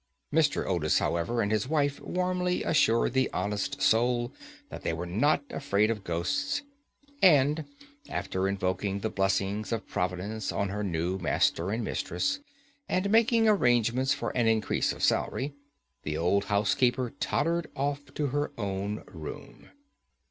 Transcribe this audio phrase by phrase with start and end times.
[0.33, 0.65] Mr.
[0.65, 4.33] Otis, however, and his wife warmly assured the honest soul
[4.69, 6.63] that they were not afraid of ghosts,
[7.21, 7.65] and,
[8.09, 12.39] after invoking the blessings of Providence on her new master and mistress,
[12.89, 15.53] and making arrangements for an increase of salary,
[16.01, 19.69] the old housekeeper tottered off to her own room.